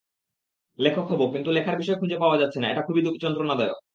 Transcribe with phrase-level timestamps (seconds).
[0.79, 3.81] লেখক হব, কিন্তু লেখার বিষয় খুঁজে পাওয়া যাচ্ছে না—এটা খুবই যন্ত্রণাদায়ক।